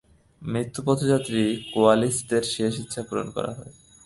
[0.41, 1.43] মৃত্যুপথযাত্রী
[1.73, 3.73] কোয়ালিস্টদের শেষ ইচ্ছা পূর্ণ করা হয়।